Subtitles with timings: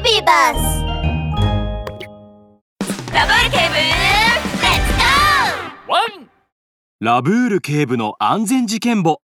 [0.00, 0.84] ビバス
[3.12, 4.44] ラブール警部レッ
[4.86, 6.30] ツゴーワン
[7.00, 9.20] ラブール警部の安全事件簿。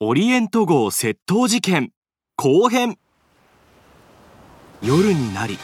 [0.00, 1.90] オリエント号窃盗事件
[2.36, 2.96] 後編。
[4.82, 5.58] 夜になり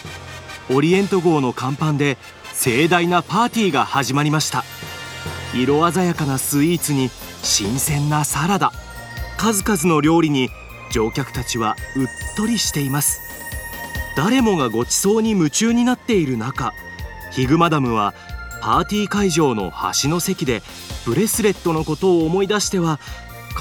[0.71, 2.19] オリエント号の甲板で
[2.53, 4.63] 盛大なパーティーが始まりました。
[5.55, 7.09] 色鮮やかなスイーツに
[7.43, 8.73] 新鮮なサラダ。
[9.39, 10.51] 数々の料理に
[10.91, 12.07] 乗客たちはうっ
[12.37, 13.21] とりしています。
[14.17, 16.73] 誰もがごちそうに夢中になっている中
[17.33, 18.15] ヒグマダムは
[18.61, 20.63] パーティー会場の端の席で
[21.05, 23.01] ブレスレットのことを思い出しては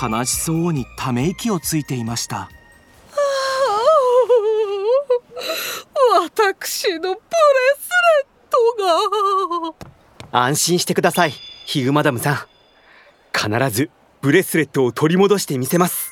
[0.01, 2.49] 悲しそうにため息をついていました。
[6.21, 7.15] 私のブレ
[7.77, 9.73] スレット
[10.31, 10.39] が。
[10.39, 11.31] 安心してください
[11.65, 12.37] ヒグマダムさん。
[13.37, 13.89] 必ず
[14.21, 16.11] ブレスレットを取り戻してみせます。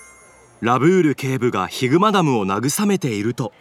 [0.60, 3.54] ラブール警部がヒグマダムを慰めていると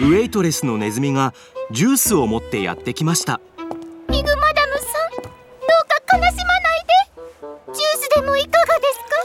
[0.00, 1.34] ウェイトレスのネズミが
[1.72, 3.40] ジュースを持ってやってきました。
[4.10, 5.28] ヒグマダムさんどう
[6.06, 7.74] か悲しまないで。
[7.74, 9.16] ジュースでもいかがですか？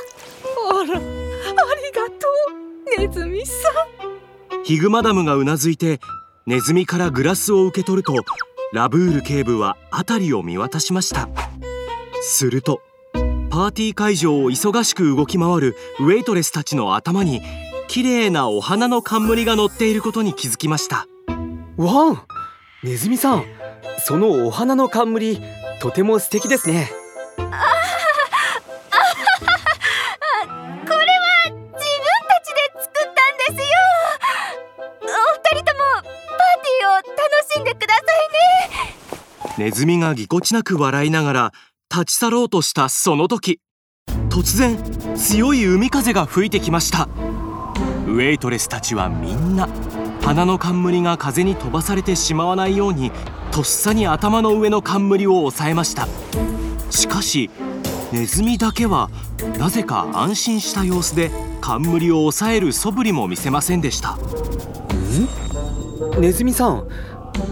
[0.72, 2.28] あらありがと
[2.98, 4.64] うネズミさん。
[4.64, 6.00] ヒグマダムがうなずいて
[6.48, 8.14] ネズミからグラスを受け取ると
[8.74, 11.30] ラブール警部は辺りを見渡しました。
[12.22, 12.82] すると
[13.52, 17.42] パーティー会場を忙しく動き回るウェイトレスたちの頭に
[17.94, 21.06] 綺麗なお花の冠が乗っていることに気づきました。
[21.78, 22.24] ワン
[22.82, 23.46] ネズミさん。
[24.00, 25.40] そのお花の冠
[25.80, 26.92] とても素敵ですね。
[27.38, 27.60] これは
[31.46, 33.68] 自分たちで作ったんですよ。
[35.02, 35.06] お
[35.54, 36.10] 二人ともパー
[36.64, 37.14] ティーを楽
[37.54, 38.02] しんでくださ
[39.46, 39.66] いね。
[39.66, 41.54] ネズミがぎこちなく笑いながら
[41.92, 43.60] 立ち去ろうとしたその時
[44.32, 44.80] 突然
[45.16, 47.08] 強い海風が吹いてきました
[48.14, 49.68] ウェイトレスたちはみんな
[50.22, 53.12] 花の冠が風に飛ばされてしまわないように
[53.52, 56.08] とっさに頭の上の冠を押さえました。
[56.92, 57.50] しかし
[58.12, 59.10] ネズミだけは
[59.58, 64.16] なぜか安心した様子で冠を押さえる素振りも見せませんでした。
[66.20, 66.88] ネズミさん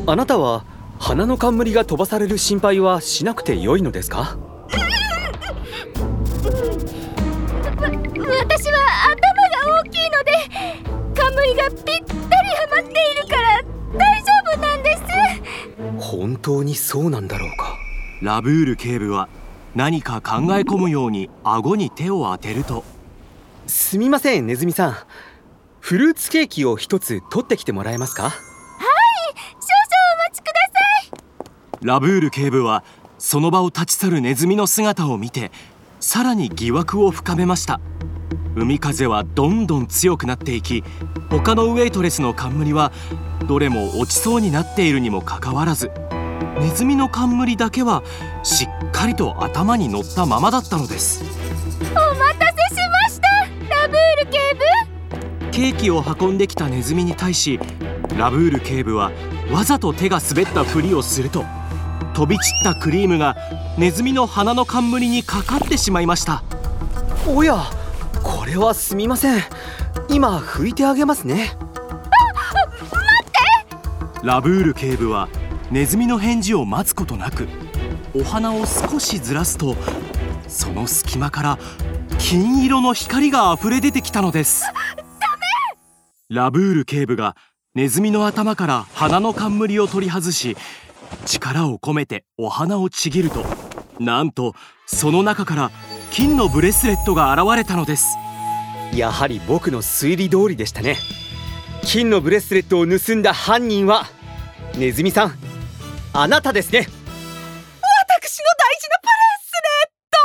[0.06, 0.64] あなたは
[1.00, 4.20] 花の冠が飛ばされる心配はしなくてよいのですか？
[4.20, 4.38] わ
[8.42, 9.11] 私は
[11.56, 13.64] がぴったりはまっているから
[13.98, 15.02] 大丈夫なんです。
[15.98, 17.78] 本当にそうなんだろうか。
[18.22, 19.30] ラブール警部は
[19.76, 22.84] 何か考え込むように顎に手を当てると。
[23.68, 24.98] すみませんネズミさん。
[25.80, 28.30] フルーツケーキを一つ取ってきてもらえますか？
[28.30, 31.86] 少々お待ちください。
[31.86, 32.84] ラブール警部は
[33.18, 35.52] その場を立ち去るネズミの姿を見て
[36.00, 37.80] さらに疑惑を深めました
[38.56, 40.84] 海風はどんどん強くなっていき
[41.30, 42.92] 他のウェイトレスの冠は
[43.48, 45.92] どれも落ちそうになっているにもかかわらず
[46.60, 48.04] ネズミの冠だけは
[48.44, 51.24] しっかりと頭に乗ったままだったのです。
[51.92, 53.28] お待たせしました
[53.74, 54.38] ラブール警
[55.48, 55.52] 部。
[55.52, 57.60] ケーキを運んできたネズミに対し
[58.18, 59.12] ラブール警部は
[59.52, 61.46] わざと手が滑ったふりをすると
[62.14, 63.36] 飛び散ったクリームが
[63.78, 66.44] ネズミの鼻の冠にかかってしまいました。
[67.28, 67.81] おやこ
[68.52, 69.42] れはすみません。
[70.10, 71.58] 今拭いてあげますね。
[74.24, 75.30] ラブール警部は
[75.72, 77.48] ネズミの返事を待つことなく
[78.14, 79.76] お花を少しずらすと
[80.48, 81.60] その隙間から
[82.20, 84.66] 金色の光が溢れ出てきたのです。
[86.30, 87.36] ラブール警部が
[87.74, 90.56] ネズミの頭から花の冠を取り外し
[91.26, 93.44] 力を込めてお花をちぎると
[94.00, 94.54] なんと
[94.86, 95.72] その中から
[96.12, 98.18] 金のブレスレットが現れたのです
[98.94, 100.98] やはり僕の推理通りでしたね。
[101.84, 104.06] 金のブレスレットを盗んだ犯人は
[104.78, 105.38] ネズミさん。
[106.14, 106.80] あなたですね。
[106.80, 109.14] 私の大事なブレ
[109.44, 110.18] スレット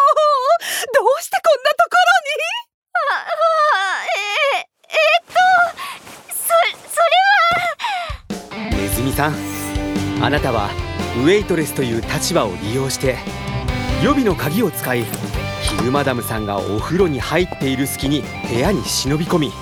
[1.00, 1.96] どうしてこんなとこ
[2.98, 5.38] ああええー、っと
[6.34, 6.44] そ
[6.94, 7.16] それ
[8.62, 8.82] は。
[8.82, 9.34] ネズミさん。
[10.22, 10.70] あなたは
[11.22, 13.16] ウェイトレスという立場を利用して
[14.02, 15.04] 予備の鍵を使い
[15.78, 19.52] ヒグマダムさんがお風呂に入っている隙に部屋に忍び込み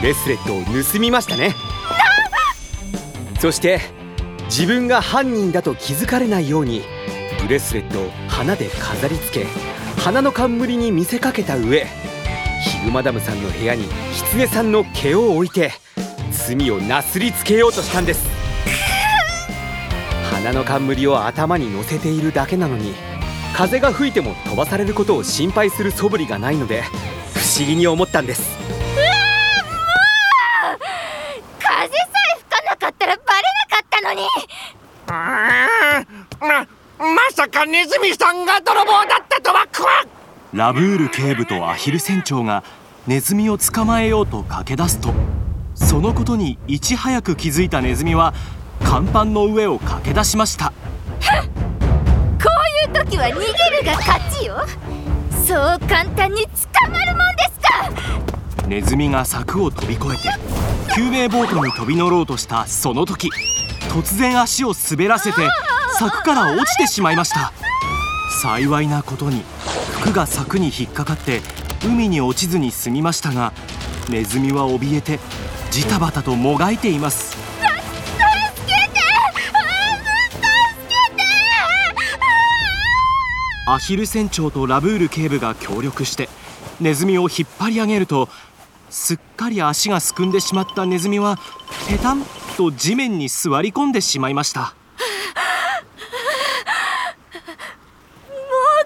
[0.00, 1.54] ブレスレットを盗みましたね。
[3.40, 3.80] そして
[4.44, 6.82] 自分が犯人だと気づかれないように
[7.40, 9.46] ブレスレットを花で飾り付け
[10.00, 11.86] 花の冠に見せかけた上
[12.62, 15.72] ヒグマダムさんの部屋にキツネさんの毛を置いて
[16.30, 18.28] 罪をなすりつけようとしたんです。
[20.30, 22.94] 花の冠を頭に乗せているだけなのに
[23.54, 26.82] 風が吹いても飛ばされることを心配する素振りがないので
[27.34, 28.56] 不思議に思ったんです。
[31.58, 31.94] 風さ
[32.34, 33.32] え吹かなかったらバ
[36.40, 36.66] ま
[36.98, 39.66] まさかネズミさんが泥棒だったとは
[40.52, 42.64] ラブール警部とアヒル船長が
[43.06, 45.12] ネズミを捕まえようと駆け出すと
[45.74, 48.34] そのことにいち早く気づいたネズミは
[48.80, 50.66] 甲板の上を駆け出しました。
[50.68, 50.74] こ
[51.32, 51.49] ういう
[53.10, 54.56] 時は逃げるが勝ちよ。
[55.44, 58.68] そう簡単に捕まるもんですか。
[58.68, 60.28] ネズミが柵を飛び越えて
[60.94, 63.28] 救命ボートに飛び乗ろうとしたその時
[63.92, 65.40] 突然足を滑らせて
[65.98, 67.52] 柵から落ちてしまいました。
[68.42, 69.42] 幸いなことに
[70.00, 71.40] 服が柵に引っかかって
[71.84, 73.52] 海に落ちずに済みましたが
[74.08, 75.18] ネズミは怯えて
[75.72, 77.39] ジタバタともがいています。
[83.72, 86.28] アヒル船長とラブール警部が協力して
[86.80, 88.28] ネズミを引っ張り上げると
[88.88, 91.38] すっかり足がすくんでしまったネズミは
[91.88, 92.24] ペタン
[92.56, 94.60] と地面に座り込んでしまいました。
[94.60, 94.72] もう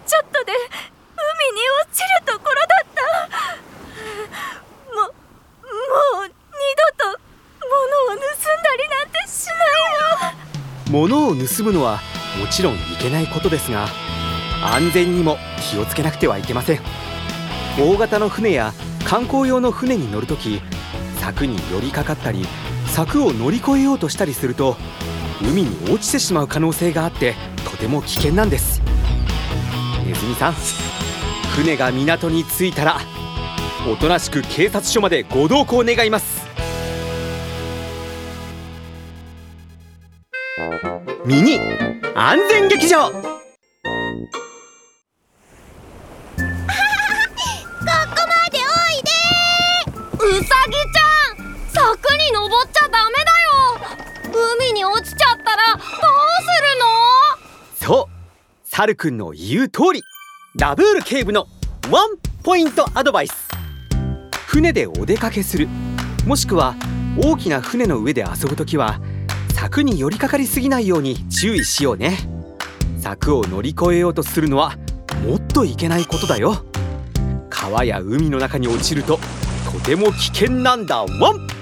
[0.07, 0.61] ちょっとで海
[1.57, 3.01] に落ちるところだった。
[4.95, 5.09] もも
[6.25, 6.37] う二度
[6.99, 7.19] と
[7.63, 7.73] 物
[8.13, 9.57] を盗んだりなんてしない
[10.29, 11.09] よ。
[11.09, 12.03] 物を盗むのは
[12.39, 13.89] もちろんいけないことですが
[14.65, 15.37] 安全にも
[15.71, 16.81] 気をつけなくてはいけません。
[17.79, 18.73] 大型の船や
[19.05, 20.61] 観光用の船に乗るとき
[21.19, 22.47] 柵に寄りかかったり
[22.87, 24.77] 柵を乗り越えようとしたりすると
[25.43, 27.35] 海に落ちてしまう可能性があって
[27.69, 28.81] とても危険なんです。
[30.07, 30.55] ネズミさん
[31.57, 32.99] 船が港に着いたら
[33.91, 36.45] おとなしく警察署までご同行願います。
[41.27, 41.59] ミニ
[42.15, 43.24] 安全劇場。
[52.55, 54.47] 登っちゃダメだよ。
[54.61, 55.91] 海に落ちちゃったらどうす
[57.83, 57.99] るの？
[57.99, 58.13] そう
[58.63, 60.03] サルくんの言う通り
[60.55, 61.49] ラブール警部の
[61.91, 63.49] ワンポイントアドバイス。
[64.47, 65.67] 船でお出かけする。
[66.27, 66.77] もしくは
[67.19, 69.01] 大きな船の上で遊ぶときは
[69.53, 72.19] 柵に寄りかかりすぎないように注意しようね。
[73.01, 74.77] 柵を乗り越えようとするのは
[75.27, 76.65] もっといけないことだよ。
[77.51, 79.19] 川や海の中に落ちると
[79.73, 81.05] とても危険なんだ。
[81.05, 81.54] ワン！